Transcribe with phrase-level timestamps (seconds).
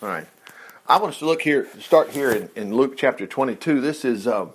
[0.00, 0.26] All right.
[0.86, 3.80] I want us to look here, start here in, in Luke chapter 22.
[3.80, 4.52] This is, um,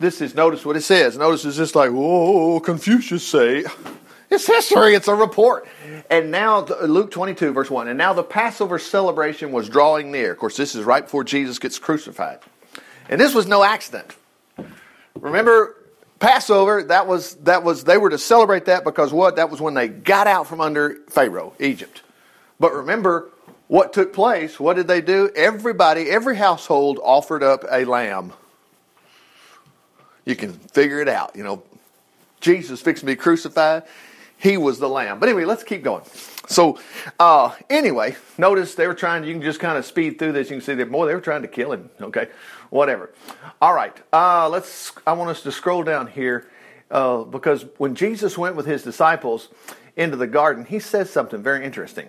[0.00, 1.16] this is, notice what it says.
[1.16, 3.64] Notice it's just like, whoa, Confucius say.
[4.30, 5.66] It's history, it's a report.
[6.10, 7.88] And now, Luke 22, verse 1.
[7.88, 10.32] And now the Passover celebration was drawing near.
[10.32, 12.40] Of course, this is right before Jesus gets crucified.
[13.08, 14.14] And this was no accident.
[15.18, 15.76] Remember,
[16.20, 19.36] Passover, that was, that was, they were to celebrate that because what?
[19.36, 22.02] That was when they got out from under Pharaoh, Egypt.
[22.60, 23.30] But remember
[23.68, 24.58] what took place.
[24.58, 25.30] What did they do?
[25.36, 28.32] Everybody, every household offered up a lamb.
[30.24, 31.36] You can figure it out.
[31.36, 31.62] You know,
[32.40, 33.84] Jesus fixing to be crucified.
[34.38, 35.18] He was the lamb.
[35.18, 36.04] But anyway, let's keep going.
[36.46, 36.78] So,
[37.18, 40.48] uh, anyway, notice they were trying, you can just kind of speed through this.
[40.48, 41.90] You can see that, boy, they were trying to kill him.
[42.00, 42.28] Okay,
[42.70, 43.10] whatever.
[43.60, 46.48] All right, uh, let's, I want us to scroll down here
[46.90, 49.48] uh, because when Jesus went with his disciples
[49.96, 52.08] into the garden, he says something very interesting.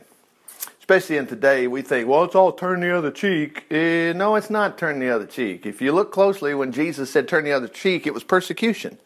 [0.90, 3.64] Especially in today, we think, well, it's all turn the other cheek.
[3.70, 5.68] Uh, no, it's not turn the other cheek.
[5.68, 8.98] If you look closely, when Jesus said turn the other cheek, it was persecution.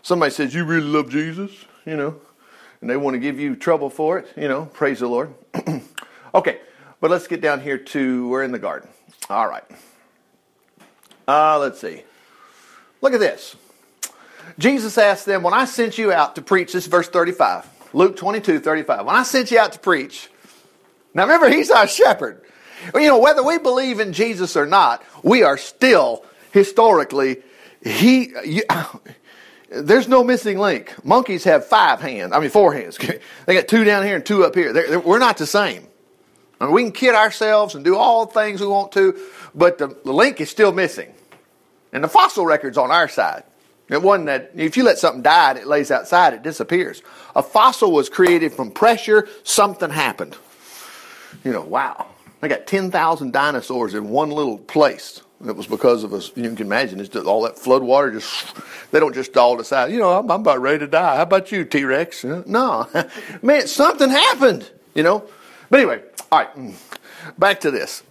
[0.00, 1.50] Somebody says, You really love Jesus?
[1.84, 2.16] You know,
[2.80, 5.34] and they want to give you trouble for it, you know, praise the Lord.
[6.34, 6.60] okay,
[7.02, 8.88] but let's get down here to we're in the garden.
[9.28, 9.64] All right.
[11.28, 12.02] Uh, let's see.
[13.02, 13.56] Look at this.
[14.58, 18.60] Jesus asked them, When I sent you out to preach, this verse 35, Luke 22,
[18.60, 19.04] 35.
[19.04, 20.30] When I sent you out to preach,
[21.14, 22.42] now remember, he's our shepherd.
[22.92, 27.42] You know, whether we believe in Jesus or not, we are still historically,
[27.82, 28.62] he, you,
[29.70, 30.92] there's no missing link.
[31.04, 32.32] Monkeys have five hands.
[32.32, 32.98] I mean, four hands.
[33.46, 34.72] they got two down here and two up here.
[34.72, 35.86] They're, they're, we're not the same.
[36.60, 39.18] I mean, we can kid ourselves and do all things we want to,
[39.54, 41.12] but the, the link is still missing.
[41.92, 43.44] And the fossil record's on our side.
[43.88, 47.02] It wasn't that if you let something die it lays outside, it disappears.
[47.36, 50.36] A fossil was created from pressure, something happened.
[51.42, 52.06] You know, wow.
[52.40, 55.22] They got 10,000 dinosaurs in one little place.
[55.46, 56.30] It was because of us.
[56.36, 58.10] You can imagine it's just all that flood water.
[58.10, 58.54] Just
[58.92, 59.92] they don't just all decide.
[59.92, 61.16] You know, I'm, I'm about ready to die.
[61.16, 62.24] How about you, T Rex?
[62.46, 62.88] No,
[63.42, 64.70] man, something happened.
[64.94, 65.24] You know.
[65.70, 66.54] But anyway, all right.
[66.56, 66.74] Mm,
[67.38, 68.02] back to this.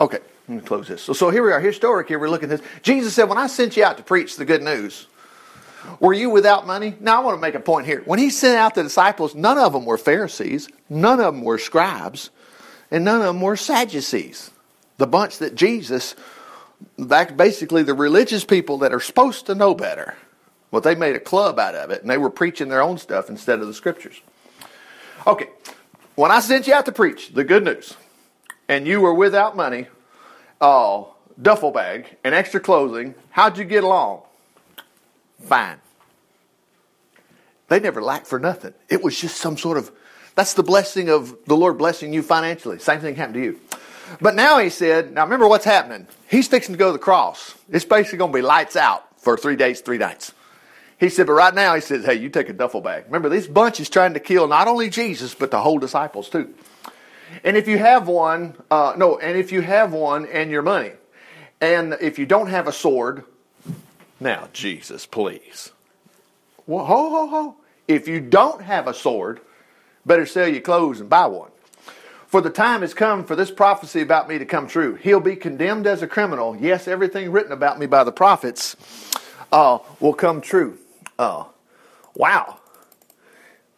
[0.00, 1.02] Okay, let me close this.
[1.02, 1.60] So, so here we are.
[1.60, 2.08] Historic.
[2.08, 2.68] Here we're looking at this.
[2.82, 5.06] Jesus said, "When I sent you out to preach the good news,
[6.00, 8.02] were you without money?" Now I want to make a point here.
[8.06, 11.58] When he sent out the disciples, none of them were Pharisees, none of them were
[11.58, 12.30] scribes,
[12.92, 14.52] and none of them were Sadducees.
[14.98, 16.14] The bunch that Jesus
[16.98, 20.14] basically the religious people that are supposed to know better.
[20.70, 23.28] Well, they made a club out of it and they were preaching their own stuff
[23.28, 24.20] instead of the scriptures.
[25.26, 25.48] Okay,
[26.14, 27.96] when I sent you out to preach the good news
[28.68, 29.86] and you were without money,
[30.60, 31.04] uh,
[31.40, 34.22] duffel bag, and extra clothing, how'd you get along?
[35.44, 35.78] Fine.
[37.68, 38.74] They never lacked for nothing.
[38.88, 39.90] It was just some sort of,
[40.34, 42.78] that's the blessing of the Lord blessing you financially.
[42.78, 43.60] Same thing happened to you.
[44.20, 46.06] But now he said, now remember what's happening.
[46.28, 47.54] He's fixing to go to the cross.
[47.70, 50.32] It's basically going to be lights out for three days, three nights.
[50.98, 53.06] He said, but right now he says, hey, you take a duffel bag.
[53.06, 56.54] Remember, this bunch is trying to kill not only Jesus, but the whole disciples too.
[57.42, 60.92] And if you have one, uh, no, and if you have one and your money,
[61.60, 63.24] and if you don't have a sword,
[64.20, 65.72] now, Jesus, please.
[66.66, 67.56] Well, ho, ho, ho.
[67.88, 69.40] If you don't have a sword,
[70.04, 71.50] better sell your clothes and buy one.
[72.26, 74.94] For the time has come for this prophecy about me to come true.
[74.94, 76.56] He'll be condemned as a criminal.
[76.58, 78.74] Yes, everything written about me by the prophets
[79.52, 80.78] uh, will come true.
[81.18, 81.44] Uh,
[82.14, 82.58] wow.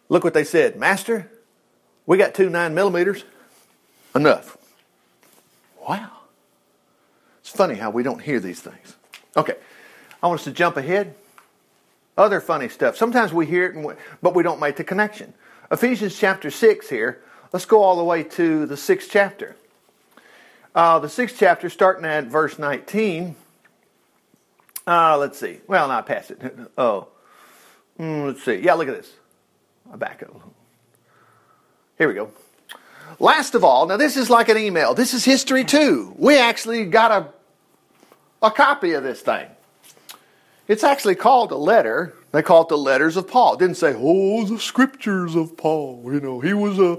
[0.08, 0.76] Look what they said.
[0.76, 1.30] Master,
[2.06, 3.24] we got two nine millimeters.
[4.14, 4.56] Enough.
[5.88, 6.10] Wow.
[7.40, 8.94] It's funny how we don't hear these things.
[9.36, 9.56] Okay.
[10.22, 11.16] I want us to jump ahead.
[12.16, 12.96] Other funny stuff.
[12.96, 15.34] Sometimes we hear it, we, but we don't make the connection.
[15.70, 17.20] Ephesians chapter 6 here
[17.54, 19.54] Let's go all the way to the sixth chapter.
[20.74, 23.36] Uh, the sixth chapter, starting at verse 19.
[24.88, 25.60] Uh, let's see.
[25.68, 26.40] Well, not pass it.
[26.76, 27.06] Oh,
[27.96, 28.56] mm, let's see.
[28.56, 29.12] Yeah, look at this.
[29.92, 30.34] I back up.
[31.96, 32.32] Here we go.
[33.20, 34.94] Last of all, now this is like an email.
[34.94, 36.12] This is history too.
[36.18, 39.46] We actually got a a copy of this thing.
[40.66, 43.54] It's actually called a letter they call it the letters of Paul.
[43.54, 46.02] It didn't say, oh, the scriptures of Paul.
[46.06, 46.98] You know, he was a,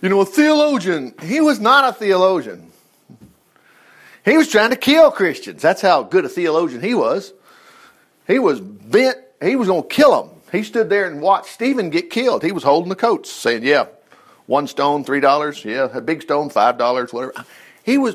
[0.00, 1.12] you know, a theologian.
[1.22, 2.70] He was not a theologian.
[4.24, 5.60] He was trying to kill Christians.
[5.60, 7.32] That's how good a theologian he was.
[8.28, 9.18] He was bent.
[9.42, 10.36] He was going to kill them.
[10.52, 12.44] He stood there and watched Stephen get killed.
[12.44, 13.86] He was holding the coats, saying, "Yeah,
[14.46, 15.64] one stone, three dollars.
[15.64, 17.34] Yeah, a big stone, five dollars, whatever."
[17.82, 18.14] He was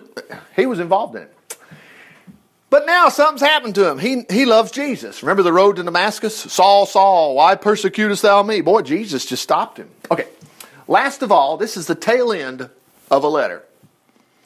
[0.56, 1.36] he was involved in it.
[2.72, 4.00] But now something's happened to him.
[4.00, 5.22] He, he loves Jesus.
[5.22, 6.34] Remember the road to Damascus?
[6.34, 8.62] Saul, Saul, why persecutest thou me?
[8.62, 9.90] Boy, Jesus just stopped him.
[10.10, 10.26] Okay.
[10.88, 12.70] Last of all, this is the tail end
[13.12, 13.64] of a letter.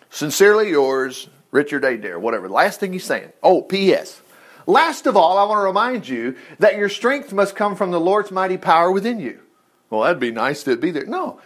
[0.09, 2.49] Sincerely yours, Richard Adair, whatever.
[2.49, 3.31] Last thing he's saying.
[3.43, 4.19] Oh, P.S.
[4.65, 7.99] Last of all, I want to remind you that your strength must come from the
[7.99, 9.39] Lord's mighty power within you.
[9.91, 11.05] Well, that'd be nice to be there.
[11.05, 11.39] No.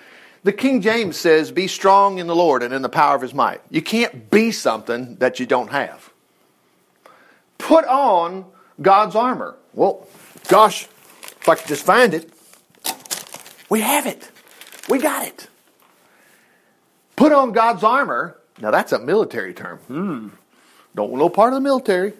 [0.43, 3.33] The King James says, Be strong in the Lord and in the power of his
[3.33, 3.59] might.
[3.69, 6.08] You can't be something that you don't have.
[7.59, 8.45] Put on
[8.81, 9.55] God's armor.
[9.73, 10.07] Well,
[10.47, 10.85] gosh,
[11.39, 12.33] if I could just find it.
[13.69, 14.31] We have it.
[14.89, 15.47] We got it.
[17.15, 18.37] Put on God's armor.
[18.59, 19.77] Now that's a military term.
[19.79, 20.27] Hmm.
[20.95, 22.13] Don't want know part of the military.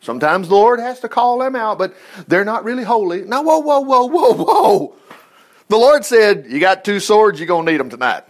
[0.00, 1.94] Sometimes the Lord has to call them out, but
[2.26, 3.22] they're not really holy.
[3.22, 4.94] Now, whoa, whoa, whoa, whoa, whoa.
[5.68, 8.24] The Lord said, You got two swords, you're going to need them tonight.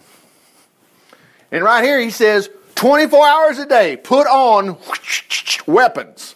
[1.51, 2.51] And right here, He says,
[2.83, 4.77] 24 hours a day, put on
[5.69, 6.35] weapons.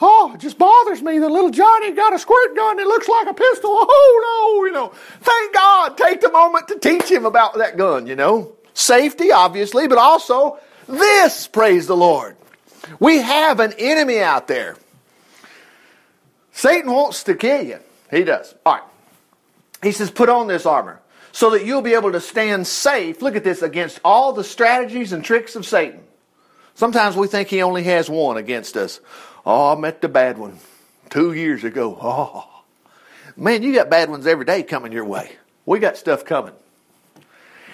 [0.00, 3.26] Oh, it just bothers me that little Johnny got a squirt gun that looks like
[3.26, 3.70] a pistol.
[3.86, 4.94] Oh, no, you know.
[5.20, 5.98] Thank God.
[5.98, 8.54] Take the moment to teach him about that gun, you know.
[8.72, 10.58] Safety, obviously, but also
[10.88, 12.34] this, praise the Lord.
[12.98, 14.78] We have an enemy out there.
[16.52, 17.80] Satan wants to kill you.
[18.10, 18.54] He does.
[18.64, 18.84] All right.
[19.82, 21.02] He says, put on this armor
[21.34, 23.20] so that you'll be able to stand safe.
[23.20, 26.00] Look at this against all the strategies and tricks of Satan.
[26.74, 29.00] Sometimes we think he only has one against us.
[29.44, 30.60] Oh, I met the bad one
[31.10, 31.98] two years ago.
[32.00, 32.62] Oh,
[33.36, 35.32] man, you got bad ones every day coming your way.
[35.66, 36.54] We got stuff coming.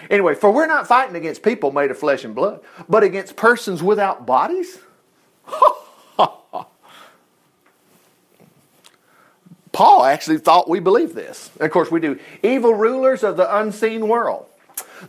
[0.08, 3.82] Anyway, for we're not fighting against people made of flesh and blood, but against persons
[3.82, 4.78] without bodies.
[9.80, 11.48] Paul actually thought we believed this.
[11.58, 12.18] Of course, we do.
[12.42, 14.44] Evil rulers of the unseen world.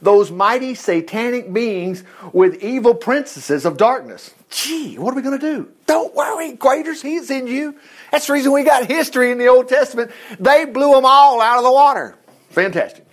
[0.02, 4.34] Those mighty satanic beings with evil princesses of darkness.
[4.50, 5.70] Gee, what are we going to do?
[5.88, 7.76] Don't worry, greater He's in you.
[8.14, 10.12] That's the reason we got history in the Old Testament.
[10.40, 12.16] They blew them all out of the water.
[12.52, 13.06] Fantastic.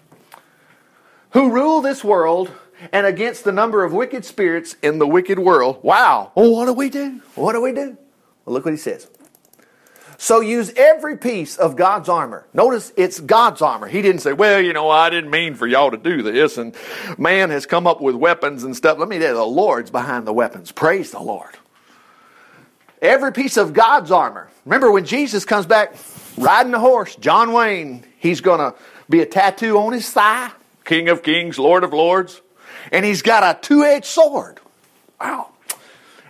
[1.31, 2.53] Who rule this world
[2.93, 5.81] and against the number of wicked spirits in the wicked world.
[5.83, 6.31] Wow.
[6.37, 7.21] Well, what do we do?
[7.35, 7.99] What do we do?
[8.45, 9.09] Well, look what he says.
[10.21, 12.45] So use every piece of God's armor.
[12.53, 13.87] Notice it's God's armor.
[13.87, 16.75] He didn't say, well, you know, I didn't mean for y'all to do this, and
[17.17, 18.99] man has come up with weapons and stuff.
[18.99, 20.73] Let me tell you, the Lord's behind the weapons.
[20.73, 21.57] Praise the Lord.
[23.01, 24.51] Every piece of God's armor.
[24.65, 25.95] Remember when Jesus comes back
[26.37, 28.77] riding a horse, John Wayne, he's going to
[29.09, 30.51] be a tattoo on his thigh.
[30.85, 32.43] King of Kings, Lord of Lords.
[32.91, 34.59] And he's got a two edged sword.
[35.21, 35.51] Wow.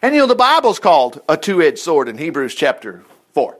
[0.03, 3.03] And you know, the Bible's called a two edged sword in Hebrews chapter
[3.33, 3.57] 4.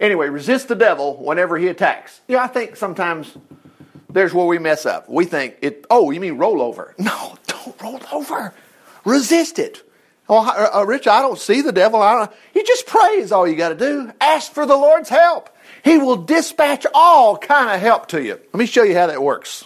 [0.00, 2.20] Anyway, resist the devil whenever he attacks.
[2.28, 3.36] Yeah, I think sometimes
[4.10, 5.08] there's where we mess up.
[5.08, 6.94] We think it, oh, you mean roll over.
[6.98, 8.54] No, don't roll over.
[9.04, 9.82] Resist it.
[10.28, 12.02] Oh, uh, uh, Rich, I don't see the devil.
[12.02, 14.12] I don't, you just pray is all you got to do.
[14.20, 15.50] Ask for the Lord's help.
[15.84, 18.32] He will dispatch all kind of help to you.
[18.32, 19.64] Let me show you how that works.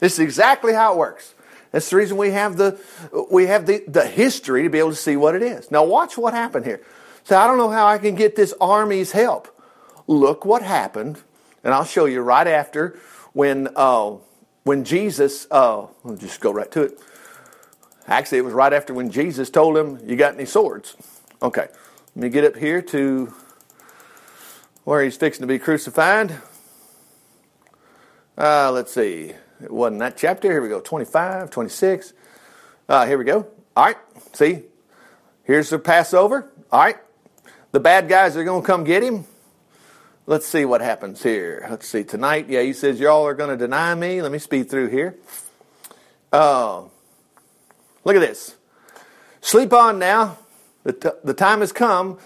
[0.00, 1.34] This is exactly how it works.
[1.70, 2.78] That's the reason we have the
[3.30, 5.70] we have the, the history to be able to see what it is.
[5.70, 6.80] Now watch what happened here.
[7.24, 9.48] So I don't know how I can get this army's help.
[10.06, 11.22] Look what happened,
[11.62, 12.98] and I'll show you right after
[13.32, 14.16] when uh,
[14.64, 15.46] when Jesus.
[15.50, 17.00] Uh, will just go right to it.
[18.06, 20.96] Actually, it was right after when Jesus told him, "You got any swords?"
[21.42, 21.68] Okay,
[22.14, 23.32] let me get up here to
[24.84, 26.36] where he's fixing to be crucified.
[28.36, 29.32] Uh, let's see.
[29.62, 30.50] It wasn't that chapter.
[30.50, 30.80] Here we go.
[30.80, 32.12] 25, 26.
[32.88, 33.46] Uh, here we go.
[33.76, 33.96] All right.
[34.34, 34.64] See,
[35.44, 36.50] here's the Passover.
[36.70, 36.96] All right.
[37.74, 39.24] The bad guys are going to come get him.
[40.28, 41.66] Let's see what happens here.
[41.68, 42.04] Let's see.
[42.04, 44.22] Tonight, yeah, he says, Y'all are going to deny me.
[44.22, 45.16] Let me speed through here.
[46.32, 46.82] Uh,
[48.04, 48.54] look at this.
[49.40, 50.38] Sleep on now.
[50.84, 52.18] The, t- the time has come.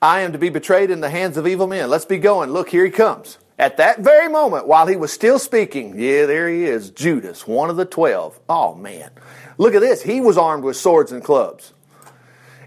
[0.00, 1.90] I am to be betrayed in the hands of evil men.
[1.90, 2.48] Let's be going.
[2.48, 3.36] Look, here he comes.
[3.58, 7.68] At that very moment, while he was still speaking, yeah, there he is, Judas, one
[7.68, 8.40] of the twelve.
[8.48, 9.10] Oh, man.
[9.58, 10.00] Look at this.
[10.00, 11.74] He was armed with swords and clubs.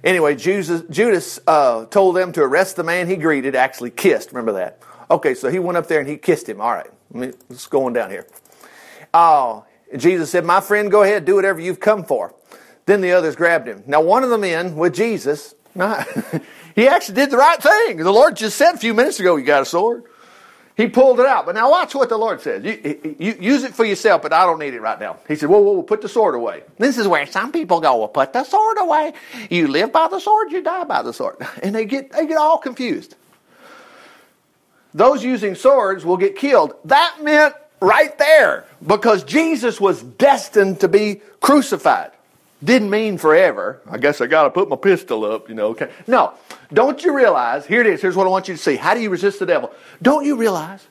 [0.03, 4.31] Anyway, Judas, Judas uh, told them to arrest the man he greeted, actually kissed.
[4.31, 4.81] Remember that?
[5.11, 6.61] Okay, so he went up there and he kissed him.
[6.61, 8.27] All right, let's go on down here.
[9.13, 9.61] Uh,
[9.97, 12.33] Jesus said, My friend, go ahead, do whatever you've come for.
[12.85, 13.83] Then the others grabbed him.
[13.87, 15.55] Now, one of the men with Jesus,
[16.75, 17.97] he actually did the right thing.
[17.97, 20.03] The Lord just said a few minutes ago, You got a sword.
[20.79, 21.45] He pulled it out.
[21.45, 22.63] But now watch what the Lord says.
[22.63, 25.17] You, you, use it for yourself, but I don't need it right now.
[25.27, 26.63] He said, whoa, whoa, whoa, put the sword away.
[26.77, 29.11] This is where some people go, well, put the sword away.
[29.49, 31.35] You live by the sword, you die by the sword.
[31.63, 33.17] And they get, they get all confused.
[34.93, 36.73] Those using swords will get killed.
[36.85, 42.11] That meant right there because Jesus was destined to be crucified.
[42.63, 43.81] Didn't mean forever.
[43.89, 45.67] I guess I got to put my pistol up, you know.
[45.67, 45.89] Okay.
[46.07, 46.33] No.
[46.73, 47.65] Don't you realize?
[47.65, 48.01] Here it is.
[48.01, 48.75] Here's what I want you to see.
[48.75, 49.71] How do you resist the devil?
[50.01, 50.85] Don't you realize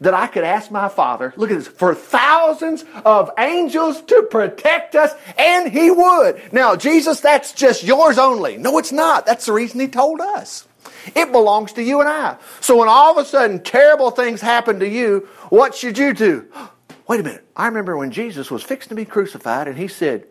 [0.00, 4.94] that I could ask my Father, look at this, for thousands of angels to protect
[4.94, 6.52] us, and He would.
[6.52, 8.56] Now, Jesus, that's just yours only.
[8.56, 9.24] No, it's not.
[9.24, 10.66] That's the reason He told us.
[11.14, 12.36] It belongs to you and I.
[12.60, 16.46] So when all of a sudden terrible things happen to you, what should you do?
[17.08, 17.46] Wait a minute.
[17.54, 20.26] I remember when Jesus was fixing to be crucified, and He said,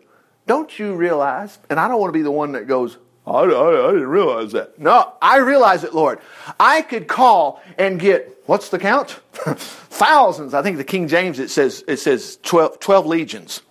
[0.46, 1.58] Don't you realize?
[1.70, 4.52] And I don't want to be the one that goes, I, I, I, didn't realize
[4.52, 4.78] that.
[4.78, 6.18] No, I realize it, Lord.
[6.60, 9.10] I could call and get, what's the count?
[9.32, 10.52] Thousands.
[10.52, 13.62] I think the King James, it says, it says 12, 12 legions.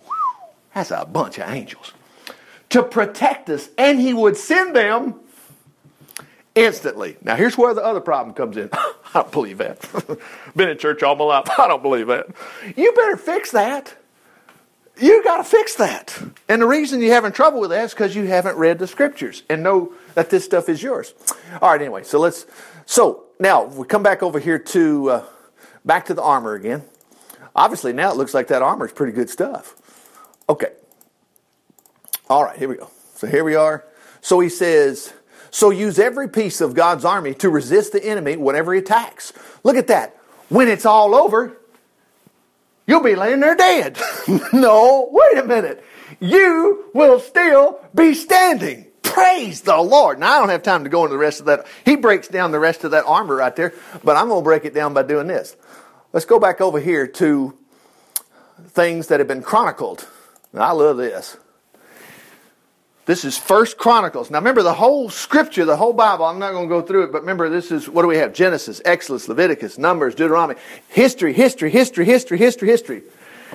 [0.74, 1.92] That's a bunch of angels.
[2.70, 5.20] To protect us, and he would send them
[6.56, 7.16] instantly.
[7.22, 8.70] Now, here's where the other problem comes in.
[8.72, 9.78] I don't believe that.
[10.56, 11.48] Been in church all my life.
[11.58, 12.26] I don't believe that.
[12.76, 13.94] You better fix that.
[15.00, 16.16] You got to fix that.
[16.48, 19.42] And the reason you're having trouble with that is because you haven't read the scriptures
[19.48, 21.14] and know that this stuff is yours.
[21.60, 22.46] All right, anyway, so let's.
[22.86, 25.24] So now we come back over here to uh,
[25.84, 26.82] back to the armor again.
[27.56, 29.74] Obviously, now it looks like that armor is pretty good stuff.
[30.48, 30.72] Okay.
[32.28, 32.90] All right, here we go.
[33.14, 33.84] So here we are.
[34.20, 35.12] So he says,
[35.50, 39.32] so use every piece of God's army to resist the enemy whenever he attacks.
[39.62, 40.16] Look at that.
[40.48, 41.56] When it's all over,
[42.86, 43.98] you'll be laying there dead.
[44.52, 45.84] no, wait a minute.
[46.20, 48.86] You will still be standing.
[49.02, 50.18] Praise the Lord.
[50.18, 51.66] Now, I don't have time to go into the rest of that.
[51.84, 54.64] He breaks down the rest of that armor right there, but I'm going to break
[54.64, 55.56] it down by doing this.
[56.12, 57.56] Let's go back over here to
[58.68, 60.06] things that have been chronicled.
[60.52, 61.36] I love this.
[63.06, 64.30] This is First Chronicles.
[64.30, 66.24] Now remember the whole scripture, the whole Bible.
[66.24, 68.32] I'm not going to go through it, but remember this is what do we have?
[68.32, 70.58] Genesis, Exodus, Leviticus, Numbers, Deuteronomy.
[70.88, 73.02] History, history, history, history, history, history.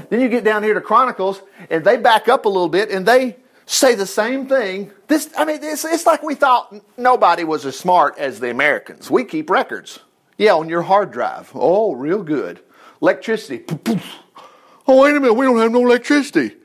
[0.09, 1.41] Then you get down here to Chronicles,
[1.71, 4.91] and they back up a little bit, and they say the same thing.
[5.07, 9.09] This, I mean, it's, it's like we thought nobody was as smart as the Americans.
[9.09, 9.99] We keep records.
[10.37, 11.51] Yeah, on your hard drive.
[11.55, 12.61] Oh, real good.
[13.01, 13.65] Electricity.
[14.87, 16.55] Oh, wait a minute, we don't have no electricity.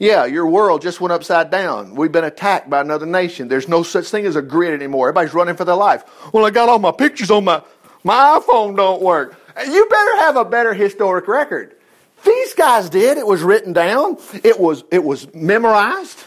[0.00, 1.94] Yeah, your world just went upside down.
[1.94, 3.48] We've been attacked by another nation.
[3.48, 5.08] There's no such thing as a grid anymore.
[5.10, 6.04] Everybody's running for their life.
[6.32, 7.62] Well, I got all my pictures on my
[8.02, 9.38] my iPhone don't work.
[9.62, 11.76] You better have a better historic record.
[12.24, 13.18] These guys did.
[13.18, 14.16] It was written down.
[14.42, 16.24] It was it was memorized.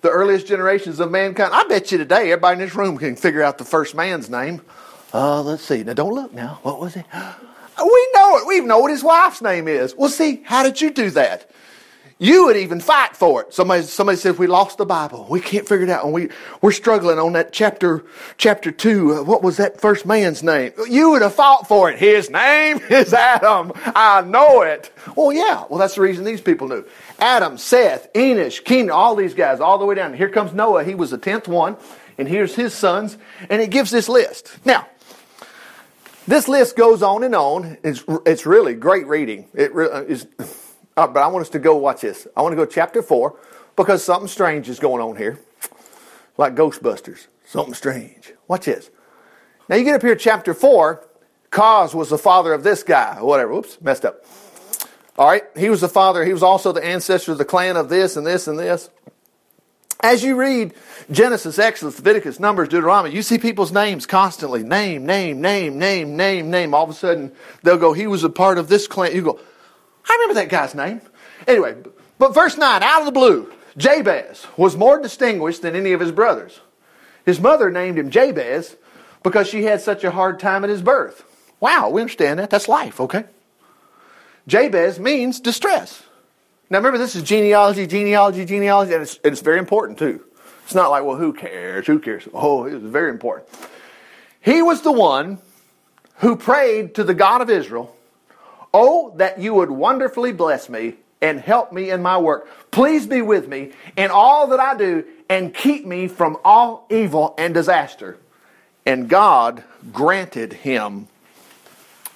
[0.00, 1.54] The earliest generations of mankind.
[1.54, 4.60] I bet you today everybody in this room can figure out the first man's name.
[5.14, 5.84] Uh, let's see.
[5.84, 6.58] Now don't look now.
[6.62, 7.06] What was it?
[7.78, 8.46] We know it.
[8.46, 9.96] We know what his wife's name is.
[9.96, 11.50] Well, see, how did you do that?
[12.22, 13.52] You would even fight for it.
[13.52, 15.26] Somebody, somebody says we lost the Bible.
[15.28, 16.04] We can't figure it out.
[16.04, 16.28] And we,
[16.60, 18.04] we're struggling on that chapter,
[18.38, 19.14] chapter two.
[19.14, 20.70] Uh, what was that first man's name?
[20.88, 21.98] You would have fought for it.
[21.98, 23.72] His name is Adam.
[23.76, 24.92] I know it.
[25.16, 25.64] Well, yeah.
[25.68, 26.84] Well, that's the reason these people knew.
[27.18, 30.14] Adam, Seth, Enosh, Kenan, all these guys, all the way down.
[30.14, 30.84] Here comes Noah.
[30.84, 31.76] He was the tenth one.
[32.18, 33.18] And here's his sons.
[33.50, 34.56] And it gives this list.
[34.64, 34.86] Now,
[36.28, 37.78] this list goes on and on.
[37.82, 39.48] It's, it's really great reading.
[39.54, 40.28] It uh, is
[40.96, 42.26] uh, but I want us to go watch this.
[42.36, 43.36] I want to go chapter 4
[43.76, 45.38] because something strange is going on here.
[46.36, 47.26] Like Ghostbusters.
[47.44, 48.32] Something strange.
[48.48, 48.90] Watch this.
[49.68, 51.06] Now you get up here chapter 4.
[51.50, 53.52] Koz was the father of this guy, whatever.
[53.52, 54.24] Oops, messed up.
[55.18, 56.24] All right, he was the father.
[56.24, 58.88] He was also the ancestor of the clan of this and this and this.
[60.00, 60.74] As you read
[61.12, 64.64] Genesis, Exodus, Leviticus, Numbers, Deuteronomy, you see people's names constantly.
[64.64, 66.74] Name, name, name, name, name, name.
[66.74, 67.30] All of a sudden,
[67.62, 69.14] they'll go, he was a part of this clan.
[69.14, 69.40] You go,
[70.08, 71.00] I remember that guy's name.
[71.46, 71.76] Anyway,
[72.18, 76.12] but verse 9, out of the blue, Jabez was more distinguished than any of his
[76.12, 76.60] brothers.
[77.24, 78.76] His mother named him Jabez
[79.22, 81.24] because she had such a hard time at his birth.
[81.60, 82.50] Wow, we understand that.
[82.50, 83.24] That's life, okay?
[84.46, 86.02] Jabez means distress.
[86.68, 90.24] Now remember, this is genealogy, genealogy, genealogy, and it's, it's very important too.
[90.64, 91.86] It's not like, well, who cares?
[91.86, 92.26] Who cares?
[92.32, 93.48] Oh, it was very important.
[94.40, 95.38] He was the one
[96.16, 97.94] who prayed to the God of Israel
[98.74, 102.48] Oh, that you would wonderfully bless me and help me in my work.
[102.70, 107.34] Please be with me in all that I do and keep me from all evil
[107.38, 108.18] and disaster.
[108.84, 109.62] And God
[109.92, 111.08] granted him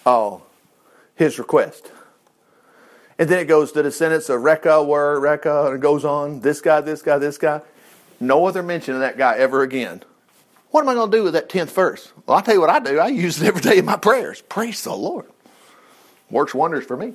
[0.06, 0.42] oh,
[1.16, 1.90] his request.
[3.18, 6.60] And then it goes, the descendants of Rechah were Rechah, and it goes on, this
[6.60, 7.60] guy, this guy, this guy.
[8.20, 10.02] No other mention of that guy ever again.
[10.70, 12.12] What am I going to do with that 10th verse?
[12.26, 12.98] Well, I'll tell you what I do.
[12.98, 14.42] I use it every day in my prayers.
[14.42, 15.26] Praise the Lord.
[16.30, 17.14] Works wonders for me.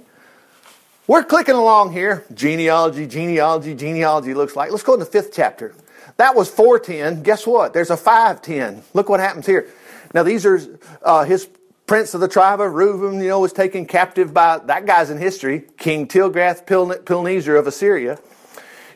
[1.08, 2.25] We're clicking along here.
[2.34, 4.72] Genealogy, genealogy, genealogy looks like.
[4.72, 5.74] Let's go in the fifth chapter.
[6.18, 7.24] That was 410.
[7.24, 7.74] Guess what?
[7.74, 8.84] There's a 510.
[8.94, 9.68] Look what happens here.
[10.13, 10.60] Now, these are
[11.01, 11.50] uh, his
[11.88, 15.18] prince of the tribe of Reuben, you know, was taken captive by that guy's in
[15.18, 18.20] history, King Tiglath-Pileser of Assyria.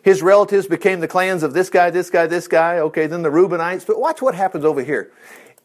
[0.01, 2.77] His relatives became the clans of this guy, this guy, this guy.
[2.77, 3.87] Okay, then the Reubenites.
[3.87, 5.11] But watch what happens over here.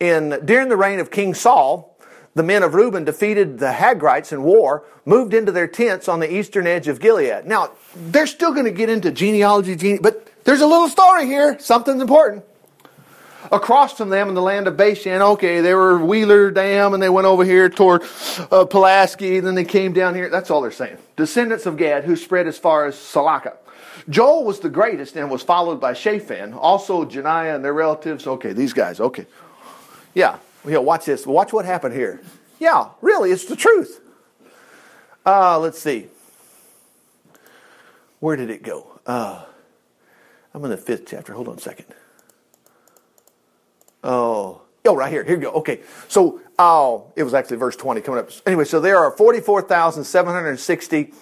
[0.00, 1.89] In during the reign of King Saul,
[2.40, 6.34] the men of Reuben defeated the Hagrites in war, moved into their tents on the
[6.34, 7.44] eastern edge of Gilead.
[7.44, 11.58] Now, they're still going to get into genealogy, gene- but there's a little story here,
[11.58, 12.42] Something's important.
[13.52, 17.10] Across from them in the land of Bashan, okay, they were Wheeler Dam and they
[17.10, 18.04] went over here toward
[18.50, 20.30] uh, Pulaski, and then they came down here.
[20.30, 20.96] That's all they're saying.
[21.16, 23.58] Descendants of Gad who spread as far as Salecah.
[24.08, 26.54] Joel was the greatest and was followed by Shaphan.
[26.54, 28.26] Also, Janiah and their relatives.
[28.26, 29.26] Okay, these guys, okay.
[30.14, 31.26] Yeah, yeah, watch this.
[31.26, 32.20] Watch what happened here.
[32.58, 34.00] Yeah, really, it's the truth.
[35.24, 36.08] Uh, let's see.
[38.20, 39.00] Where did it go?
[39.06, 39.44] Uh,
[40.52, 41.32] I'm in the fifth chapter.
[41.32, 41.86] Hold on a second.
[44.04, 45.24] Oh, oh, right here.
[45.24, 45.52] Here you go.
[45.52, 45.80] Okay.
[46.08, 48.30] So, oh, it was actually verse 20 coming up.
[48.46, 51.12] Anyway, so there are 44,760.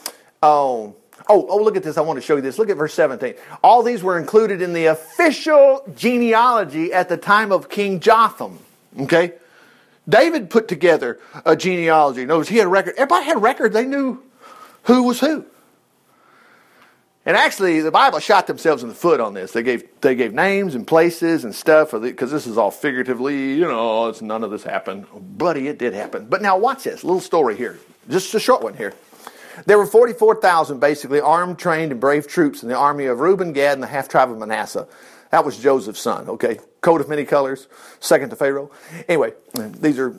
[0.43, 0.97] Oh,
[1.29, 1.97] oh, oh, look at this.
[1.97, 2.59] I want to show you this.
[2.59, 3.35] Look at verse 17.
[3.63, 8.59] All these were included in the official genealogy at the time of King Jotham.
[9.01, 9.35] Okay?
[10.09, 12.25] David put together a genealogy.
[12.25, 12.95] Notice he had a record.
[12.97, 13.73] Everybody had a record.
[13.73, 14.23] They knew
[14.85, 15.45] who was who.
[17.27, 19.53] And actually, the Bible shot themselves in the foot on this.
[19.53, 23.53] They gave they gave names and places and stuff because this is all figuratively.
[23.53, 25.05] You know, it's none of this happened.
[25.37, 26.27] Buddy, it did happen.
[26.31, 27.79] But now watch this little story here,
[28.09, 28.95] just a short one here.
[29.67, 33.21] There were forty four thousand basically armed, trained, and brave troops in the army of
[33.21, 34.89] Reuben, Gad, and the half tribe of Manasseh.
[35.31, 36.31] That was Joseph's son.
[36.31, 37.69] Okay, coat of many colors,
[38.01, 38.71] second to Pharaoh.
[39.09, 40.15] Anyway, these are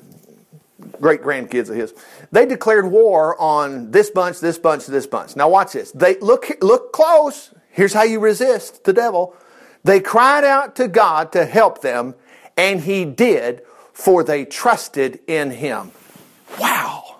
[1.00, 1.94] great grandkids of his.
[2.32, 5.36] They declared war on this bunch, this bunch, this bunch.
[5.36, 5.92] Now watch this.
[5.92, 7.54] They look look close.
[7.72, 9.36] Here's how you resist the devil.
[9.84, 12.16] They cried out to God to help them,
[12.58, 13.62] and he did,
[13.94, 15.92] for they trusted in him.
[16.60, 17.18] Wow.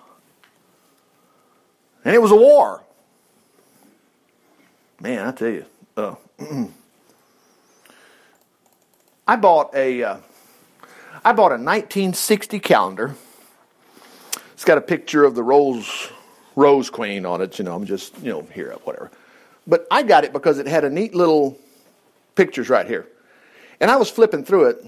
[2.04, 2.82] And it was a war.
[5.00, 5.64] Man, I tell you.
[5.96, 6.14] Uh,
[9.30, 10.16] I bought a uh,
[11.24, 13.14] I bought a 1960 calendar
[14.60, 16.10] it's got a picture of the rose
[16.56, 17.56] rose queen on it.
[17.60, 19.08] You know, I'm just you know here whatever.
[19.68, 21.56] But I got it because it had a neat little
[22.34, 23.06] pictures right here,
[23.80, 24.84] and I was flipping through it,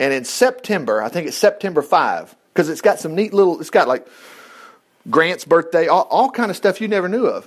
[0.00, 3.60] and in September, I think it's September five, because it's got some neat little.
[3.60, 4.08] It's got like
[5.10, 7.46] Grant's birthday, all, all kind of stuff you never knew of.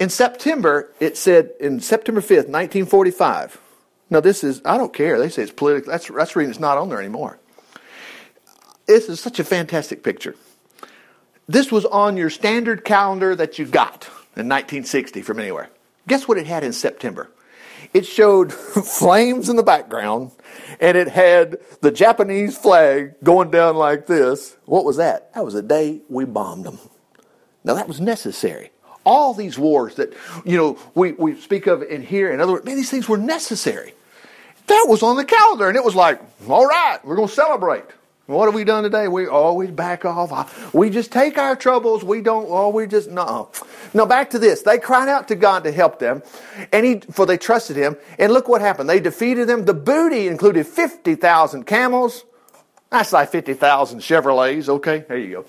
[0.00, 3.60] In September, it said in September 5th, 1945.
[4.10, 5.18] Now this is I don't care.
[5.18, 5.90] They say it's political.
[5.90, 7.38] That's that's reading it's not on there anymore.
[8.86, 10.36] This is such a fantastic picture.
[11.48, 14.04] This was on your standard calendar that you got
[14.36, 15.70] in 1960 from anywhere.
[16.08, 17.30] Guess what it had in September?
[17.92, 20.32] It showed flames in the background
[20.80, 24.56] and it had the Japanese flag going down like this.
[24.64, 25.32] What was that?
[25.34, 26.78] That was the day we bombed them.
[27.64, 28.70] Now that was necessary.
[29.06, 30.12] All these wars that,
[30.44, 33.16] you know, we, we speak of in here, in other words, man, these things were
[33.16, 33.94] necessary.
[34.66, 37.84] That was on the calendar and it was like, all right, we're going to celebrate.
[38.26, 39.06] What have we done today?
[39.06, 40.74] We always back off.
[40.74, 42.02] We just take our troubles.
[42.02, 43.50] We don't, oh, we just, no.
[43.94, 44.62] Now back to this.
[44.62, 46.24] They cried out to God to help them,
[46.72, 47.96] and he, for they trusted him.
[48.18, 48.88] And look what happened.
[48.90, 49.64] They defeated them.
[49.64, 52.24] The booty included 50,000 camels.
[52.90, 54.68] That's like 50,000 Chevrolets.
[54.68, 55.44] Okay, there you go.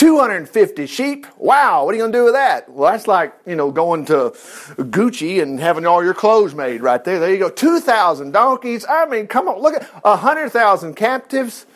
[0.00, 1.26] 250 sheep.
[1.36, 2.70] Wow, what are you going to do with that?
[2.70, 4.30] Well, that's like, you know, going to
[4.78, 7.20] Gucci and having all your clothes made right there.
[7.20, 7.50] There you go.
[7.50, 8.86] 2,000 donkeys.
[8.88, 11.66] I mean, come on, look at 100,000 captives.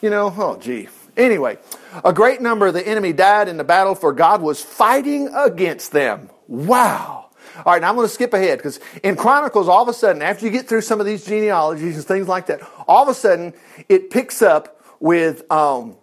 [0.00, 0.88] You know, oh, gee.
[1.14, 1.58] Anyway,
[2.02, 5.92] a great number of the enemy died in the battle, for God was fighting against
[5.92, 6.30] them.
[6.48, 7.28] Wow.
[7.58, 10.22] All right, now I'm going to skip ahead because in Chronicles, all of a sudden,
[10.22, 13.14] after you get through some of these genealogies and things like that, all of a
[13.14, 13.52] sudden
[13.90, 15.98] it picks up with um,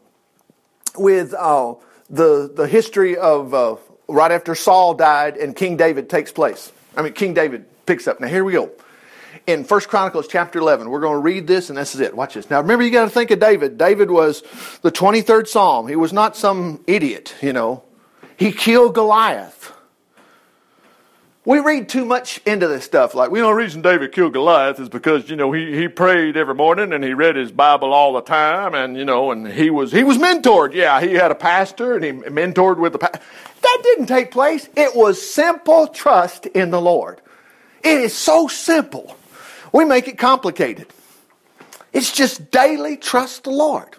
[0.97, 1.75] with uh,
[2.10, 3.75] the the history of uh,
[4.08, 6.71] right after Saul died and King David takes place.
[6.95, 8.19] I mean, King David picks up.
[8.19, 8.71] Now here we go
[9.47, 10.89] in First Chronicles chapter 11.
[10.89, 12.15] We're going to read this, and this is it.
[12.15, 12.49] Watch this.
[12.49, 13.77] Now, remember, you got to think of David.
[13.77, 14.43] David was
[14.82, 15.88] the 23rd Psalm.
[15.88, 17.84] He was not some idiot, you know.
[18.38, 19.71] He killed Goliath.
[21.43, 23.15] We read too much into this stuff.
[23.15, 26.38] Like, we know the reason David killed Goliath is because, you know, he, he prayed
[26.38, 29.71] every morning and he read his Bible all the time and, you know, and he
[29.71, 30.75] was, he was mentored.
[30.75, 33.21] Yeah, he had a pastor and he mentored with the pastor.
[33.62, 34.69] That didn't take place.
[34.75, 37.19] It was simple trust in the Lord.
[37.84, 39.17] It is so simple.
[39.73, 40.88] We make it complicated.
[41.91, 43.97] It's just daily trust the Lord.